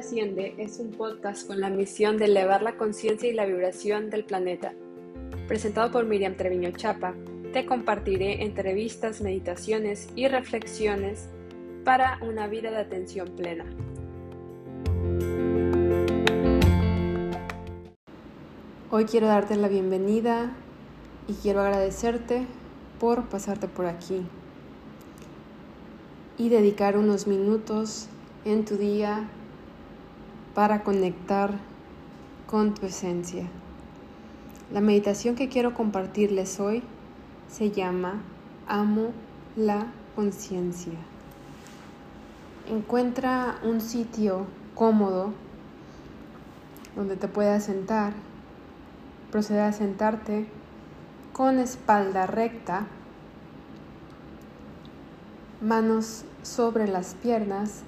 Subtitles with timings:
[0.00, 4.24] Trasciende es un podcast con la misión de elevar la conciencia y la vibración del
[4.24, 4.72] planeta.
[5.46, 7.14] Presentado por Miriam Treviño Chapa,
[7.52, 11.28] te compartiré entrevistas, meditaciones y reflexiones
[11.84, 13.66] para una vida de atención plena.
[18.90, 20.52] Hoy quiero darte la bienvenida
[21.28, 22.46] y quiero agradecerte
[22.98, 24.22] por pasarte por aquí
[26.38, 28.08] y dedicar unos minutos
[28.46, 29.28] en tu día
[30.54, 31.54] para conectar
[32.46, 33.46] con tu esencia.
[34.72, 36.82] La meditación que quiero compartirles hoy
[37.48, 38.22] se llama
[38.66, 39.12] Amo
[39.56, 40.94] la conciencia.
[42.68, 45.32] Encuentra un sitio cómodo
[46.96, 48.12] donde te puedas sentar.
[49.30, 50.46] Procede a sentarte
[51.32, 52.86] con espalda recta,
[55.60, 57.82] manos sobre las piernas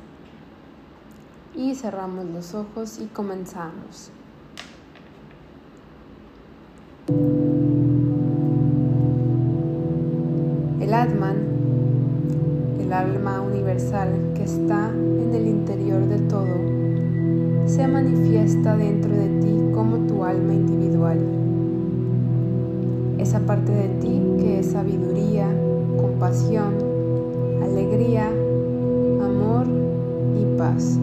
[1.55, 4.11] y cerramos los ojos y comenzamos.
[10.81, 11.37] El Atman,
[12.81, 19.73] el alma universal que está en el interior de todo, se manifiesta dentro de ti
[19.75, 21.19] como tu alma individual.
[23.19, 25.49] Esa parte de ti que es sabiduría,
[26.01, 26.75] compasión,
[27.63, 28.29] alegría,
[29.23, 29.67] amor
[30.39, 30.99] y paz.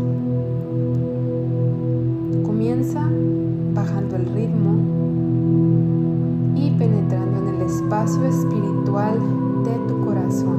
[2.69, 3.01] Comienza
[3.73, 4.75] bajando el ritmo
[6.55, 9.17] y penetrando en el espacio espiritual
[9.65, 10.57] de tu corazón.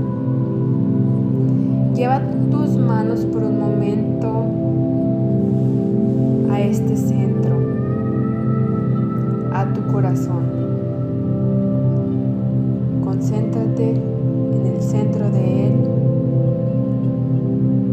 [1.95, 4.45] Lleva tus manos por un momento
[6.51, 7.55] a este centro,
[9.53, 10.43] a tu corazón.
[13.05, 15.75] Concéntrate en el centro de él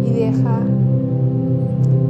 [0.08, 0.62] y deja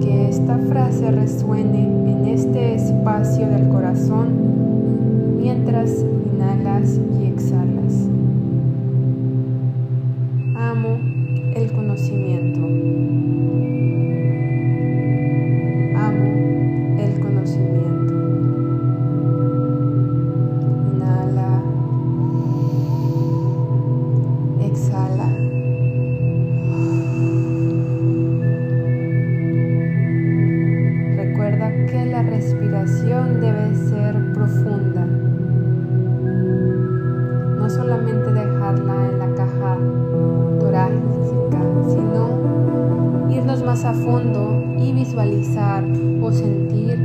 [0.08, 5.92] que esta frase resuene en este espacio del corazón mientras
[6.34, 8.08] inhalas y exhalas.
[10.56, 10.98] Amo
[11.56, 12.57] el conocimiento.
[37.68, 39.78] No solamente dejarla en la caja
[40.58, 45.84] torácica, sino irnos más a fondo y visualizar
[46.22, 46.98] o sentir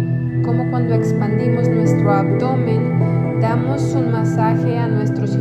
[0.45, 5.35] como cuando expandimos nuestro abdomen damos un masaje a nuestros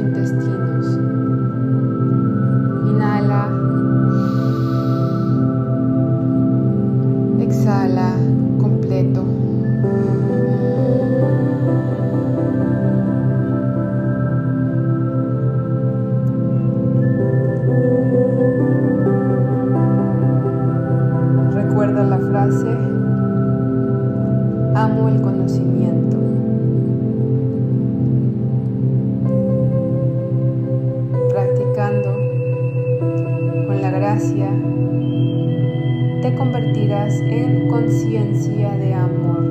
[38.58, 39.44] de amor.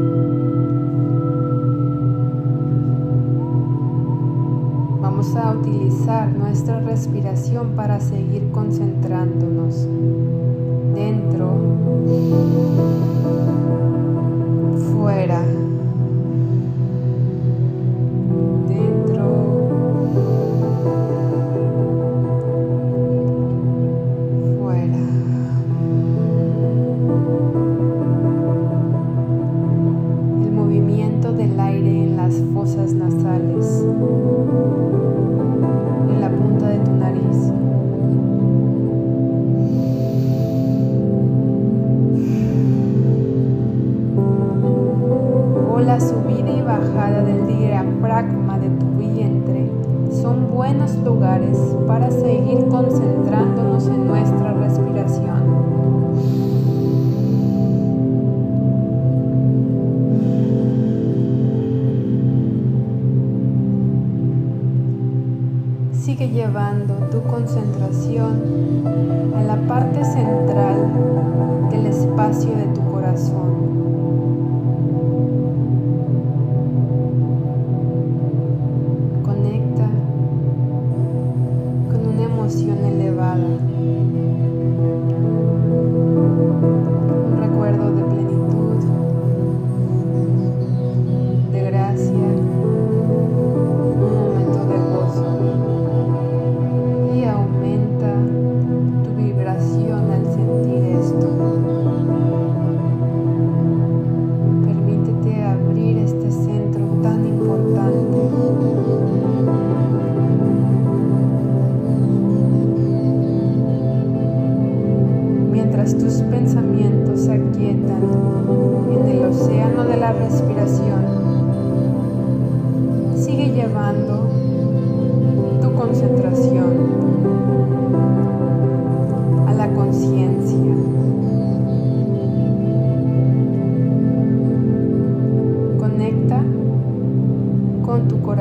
[5.01, 9.89] Vamos a utilizar nuestra respiración para seguir concentrándonos
[10.95, 11.51] dentro,
[14.93, 15.43] fuera,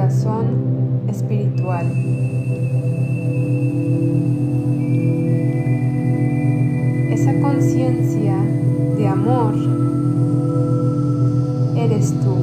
[0.10, 1.86] corazón espiritual.
[7.12, 8.36] Esa conciencia
[8.98, 9.54] de amor
[11.78, 12.36] eres tú.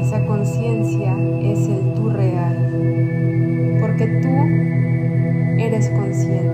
[0.00, 2.56] Esa conciencia es el tú real,
[3.82, 6.47] porque tú eres consciente.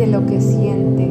[0.00, 1.10] de lo que siente.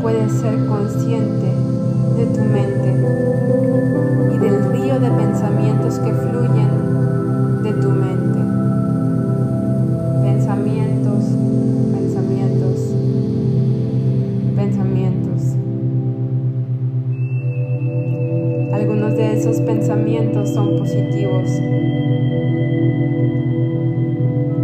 [0.00, 1.52] Puedes ser consciente
[2.16, 2.94] de tu mente
[4.34, 8.38] y del río de pensamientos que fluyen de tu mente.
[10.22, 11.24] Pensamientos,
[11.92, 12.94] pensamientos,
[14.56, 15.42] pensamientos.
[18.72, 21.50] Algunos de esos pensamientos son positivos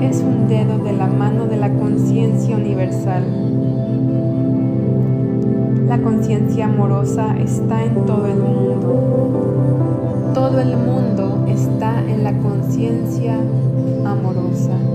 [0.00, 3.22] es un dedo de la mano de la conciencia universal.
[5.86, 10.32] La conciencia amorosa está en todo el mundo.
[10.32, 13.36] Todo el mundo está en la conciencia
[14.06, 14.89] amorosa.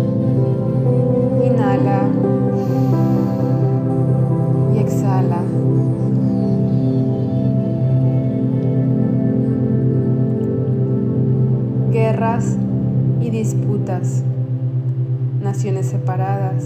[15.41, 16.63] Naciones separadas.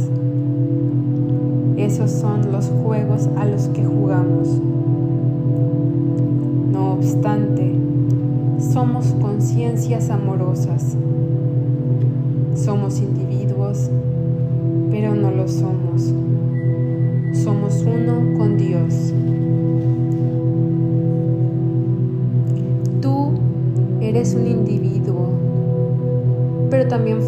[1.76, 4.48] Esos son los juegos a los que jugamos.
[6.72, 7.74] No obstante,
[8.74, 10.96] somos conciencias amorosas.
[12.56, 13.90] Somos individuos,
[14.90, 15.48] pero no lo.
[15.48, 15.79] Somos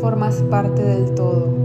[0.01, 1.60] formas parte del todo.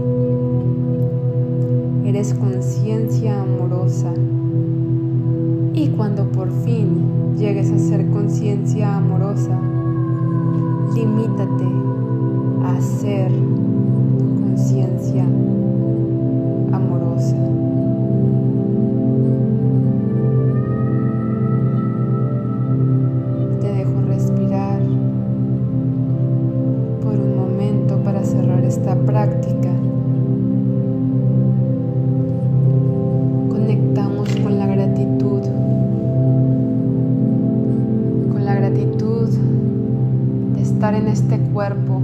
[40.77, 42.03] estar en este cuerpo,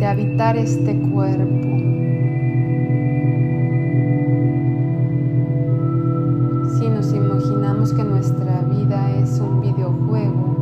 [0.00, 1.68] de habitar este cuerpo.
[6.76, 10.56] Si nos imaginamos que nuestra vida es un videojuego,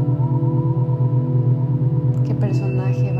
[2.26, 3.13] ¿qué personaje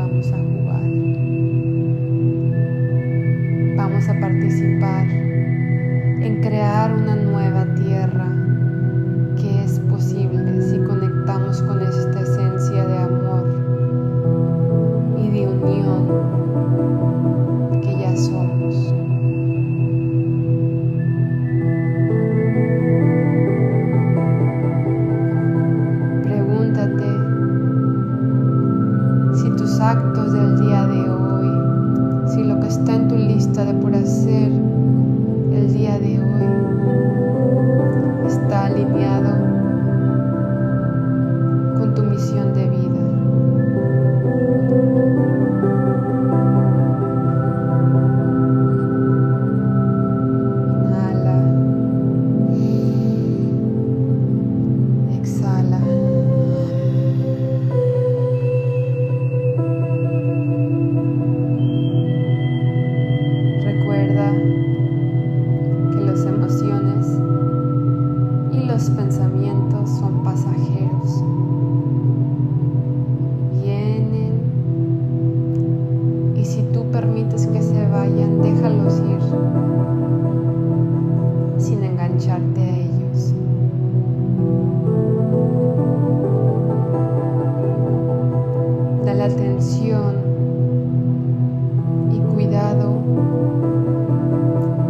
[92.11, 92.99] y cuidado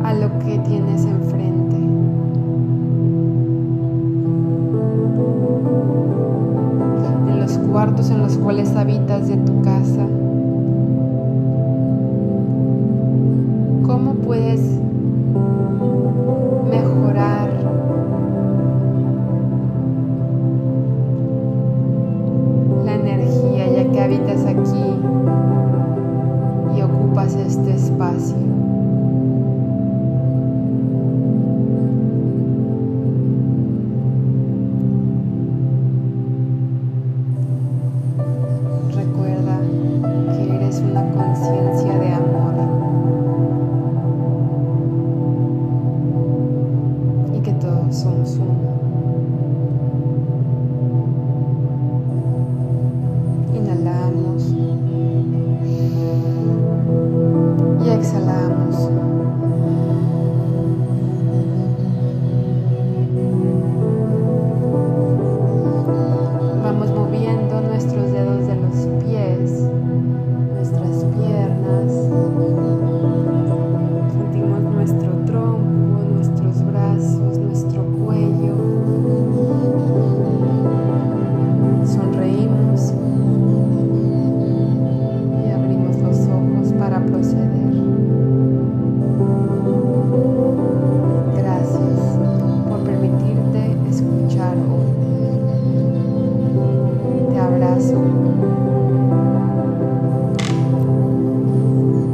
[0.03, 1.75] a lo que tienes enfrente.
[7.27, 10.08] En los cuartos en los cuales habitas de tu casa.